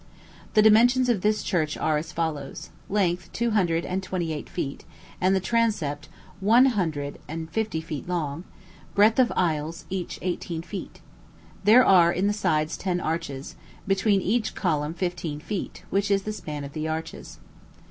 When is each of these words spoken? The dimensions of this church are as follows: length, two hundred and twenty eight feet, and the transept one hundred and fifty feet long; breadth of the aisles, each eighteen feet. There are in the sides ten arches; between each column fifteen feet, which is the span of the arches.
The 0.55 0.63
dimensions 0.63 1.09
of 1.09 1.21
this 1.21 1.43
church 1.43 1.77
are 1.77 1.95
as 1.95 2.11
follows: 2.11 2.71
length, 2.89 3.31
two 3.33 3.51
hundred 3.51 3.85
and 3.85 4.01
twenty 4.01 4.33
eight 4.33 4.49
feet, 4.49 4.83
and 5.21 5.35
the 5.35 5.39
transept 5.39 6.09
one 6.39 6.65
hundred 6.73 7.19
and 7.27 7.51
fifty 7.51 7.81
feet 7.81 8.09
long; 8.09 8.43
breadth 8.95 9.19
of 9.19 9.27
the 9.27 9.37
aisles, 9.37 9.85
each 9.91 10.17
eighteen 10.23 10.63
feet. 10.63 11.01
There 11.65 11.85
are 11.85 12.11
in 12.11 12.25
the 12.25 12.33
sides 12.33 12.77
ten 12.77 12.99
arches; 12.99 13.55
between 13.85 14.21
each 14.23 14.55
column 14.55 14.95
fifteen 14.95 15.39
feet, 15.39 15.83
which 15.91 16.09
is 16.09 16.23
the 16.23 16.33
span 16.33 16.63
of 16.63 16.73
the 16.73 16.87
arches. 16.87 17.37